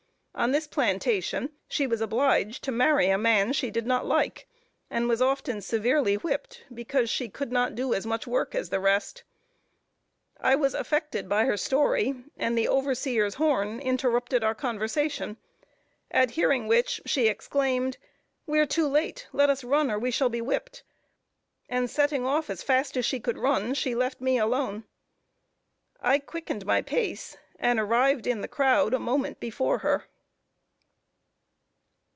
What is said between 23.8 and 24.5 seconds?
left me